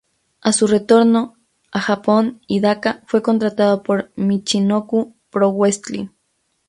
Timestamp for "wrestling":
5.51-6.07